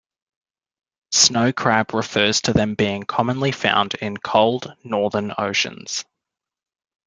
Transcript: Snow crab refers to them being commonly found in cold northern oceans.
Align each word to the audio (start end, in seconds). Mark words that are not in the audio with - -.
Snow 1.11 1.53
crab 1.53 1.93
refers 1.93 2.41
to 2.41 2.53
them 2.53 2.73
being 2.73 3.03
commonly 3.03 3.51
found 3.51 3.93
in 3.93 4.17
cold 4.17 4.75
northern 4.83 5.31
oceans. 5.37 6.05